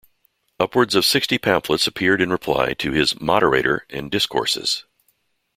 Upwards 0.59 0.95
of 0.95 1.05
sixty 1.05 1.37
pamphlets 1.37 1.85
appeared 1.85 2.21
in 2.21 2.31
reply 2.31 2.73
to 2.73 2.91
his 2.91 3.21
"Moderator" 3.21 3.85
and 3.91 4.09
"Discourses". 4.09 4.85